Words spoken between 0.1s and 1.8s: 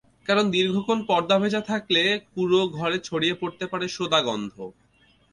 কারণ দীর্ঘক্ষণ পর্দা ভেজা